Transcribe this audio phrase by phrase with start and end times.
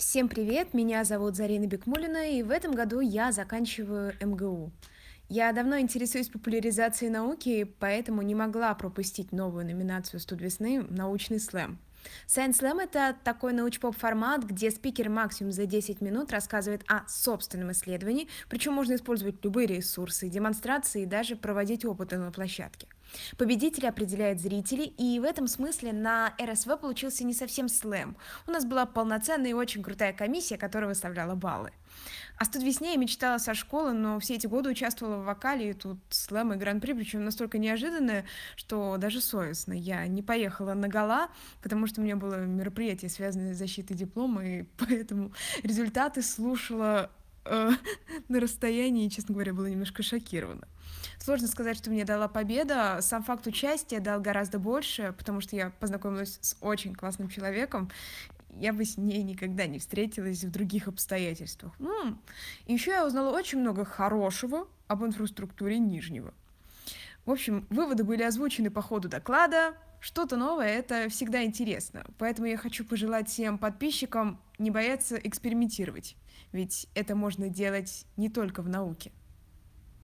[0.00, 4.72] Всем привет, меня зовут Зарина Бекмулина, и в этом году я заканчиваю МГУ.
[5.28, 11.78] Я давно интересуюсь популяризацией науки, поэтому не могла пропустить новую номинацию «Студ весны» «Научный слэм».
[12.26, 17.72] Science Slam— это такой научпоп формат, где спикер максимум за 10 минут рассказывает о собственном
[17.72, 22.88] исследовании, причем можно использовать любые ресурсы, демонстрации и даже проводить опыты на площадке.
[23.36, 28.16] Победитель определяет зрители, и в этом смысле на РСВ получился не совсем слэм.
[28.46, 31.72] У нас была полноценная и очень крутая комиссия, которая выставляла баллы.
[32.36, 35.72] А тут весне я мечтала со школы, но все эти годы участвовала в вокале, и
[35.74, 38.24] тут слэм и гран-при, причем настолько неожиданное,
[38.56, 39.74] что даже совестно.
[39.74, 41.28] Я не поехала на гала,
[41.62, 45.32] потому что у меня было мероприятие, связанное с защитой диплома, и поэтому
[45.62, 47.10] результаты слушала
[47.50, 47.70] э,
[48.28, 50.66] на расстоянии, честно говоря, была немножко шокирована.
[51.18, 52.98] Сложно сказать, что мне дала победа.
[53.02, 57.90] Сам факт участия дал гораздо больше, потому что я познакомилась с очень классным человеком.
[58.56, 61.72] Я бы с ней никогда не встретилась в других обстоятельствах.
[61.78, 62.18] Ну,
[62.66, 66.34] еще я узнала очень много хорошего об инфраструктуре Нижнего.
[67.24, 69.74] В общем, выводы были озвучены по ходу доклада.
[70.00, 72.06] Что-то новое— это всегда интересно.
[72.18, 76.16] Поэтому я хочу пожелать всем подписчикам не бояться экспериментировать.
[76.52, 79.12] Ведь это можно делать не только в науке.